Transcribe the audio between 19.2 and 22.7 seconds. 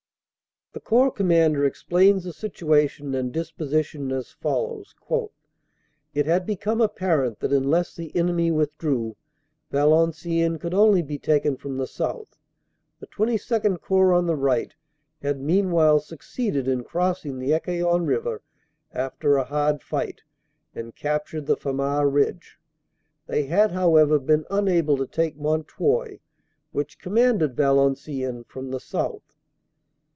a hard fight and captured the Famars Ridge.